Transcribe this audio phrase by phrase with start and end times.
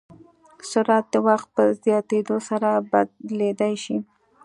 [0.69, 3.97] سرعت د وخت په زیاتېدو سره بدلېدای شي.